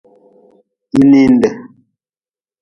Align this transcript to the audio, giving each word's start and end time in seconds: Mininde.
Mininde. 0.95 1.49